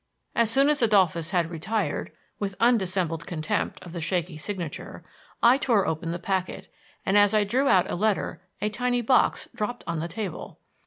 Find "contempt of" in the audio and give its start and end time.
3.27-3.91